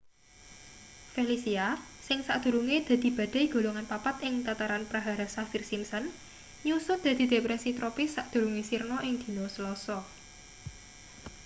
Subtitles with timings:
[1.15, 1.67] felicia
[2.07, 6.05] sing sadurunge dadi badai golongan 4 ing tataran prahara saffir-simpson
[6.65, 9.97] nyusut dadi depresi tropis sadurunge sirna ing dina selasa